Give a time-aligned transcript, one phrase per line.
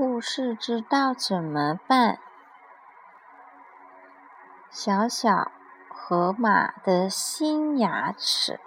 [0.00, 2.18] 故事知道怎么办？
[4.70, 5.52] 小小
[5.90, 8.58] 河马的新牙齿。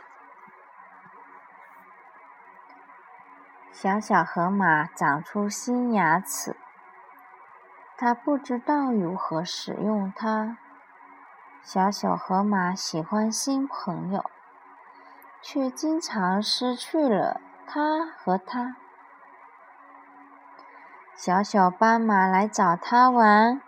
[3.72, 6.56] 小小河马长出新牙齿，
[7.98, 10.60] 它不知道如何使用它。
[11.64, 14.30] 小小河马喜欢新朋友，
[15.42, 18.76] 却经常失去了他和它。
[21.16, 23.62] 小小斑马来找它玩，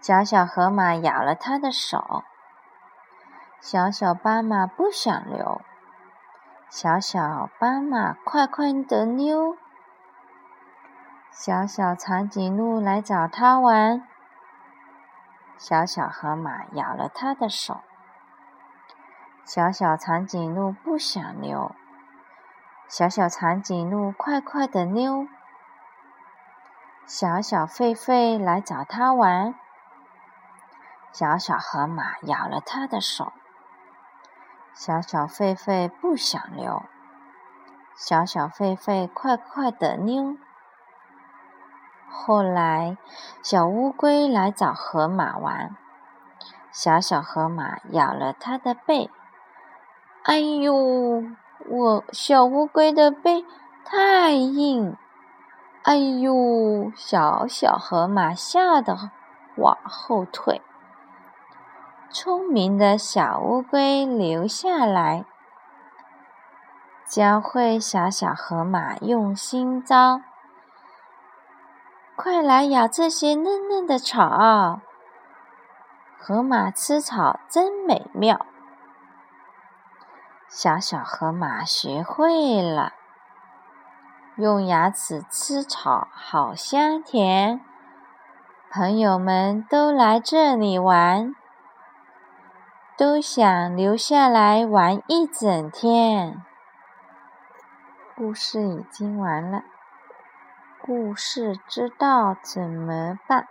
[0.00, 2.24] 小小河马咬了它的手。
[3.60, 5.60] 小小斑马不想留，
[6.68, 9.56] 小小斑马快快的溜。
[11.30, 14.06] 小小长颈鹿来找它玩，
[15.56, 17.80] 小小河马咬了它的手。
[19.44, 21.74] 小小长颈鹿不想留，
[22.88, 25.28] 小小长颈鹿快快的溜。
[27.12, 29.56] 小小狒狒来找它玩，
[31.10, 33.32] 小小河马咬了它的手。
[34.72, 36.84] 小小狒狒不想留，
[37.96, 40.36] 小小狒狒快快的溜。
[42.08, 42.96] 后来，
[43.42, 45.76] 小乌龟来找河马玩，
[46.70, 49.10] 小小河马咬了它的背。
[50.22, 51.24] 哎呦，
[51.68, 53.44] 我小乌龟的背
[53.84, 54.96] 太硬。
[55.82, 56.92] 哎呦！
[56.94, 59.10] 小小河马吓得
[59.56, 60.60] 往后退。
[62.10, 65.24] 聪明的小乌龟留下来，
[67.06, 70.20] 教会小小河马用心招。
[72.14, 74.80] 快来咬这些嫩嫩的草！
[76.18, 78.44] 河马吃草真美妙。
[80.46, 82.92] 小小河马学会了。
[84.40, 87.60] 用牙齿吃草，好香甜。
[88.72, 91.34] 朋友们都来这里玩，
[92.96, 96.42] 都想留下来玩一整天。
[98.16, 99.62] 故事已经完了，
[100.80, 103.46] 故事知道怎么办？